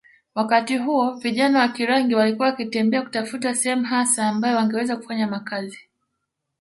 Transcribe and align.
wakati 0.35 0.77
huo 0.77 1.11
vijana 1.11 1.59
wa 1.59 1.67
Kirangi 1.67 2.15
walikuwa 2.15 2.47
wakitembea 2.47 3.01
kutafuta 3.01 3.55
sehemu 3.55 3.83
hasa 3.85 4.27
ambayo 4.27 4.57
wangeweza 4.57 4.97
kufanya 4.97 5.27
makazi 5.27 5.79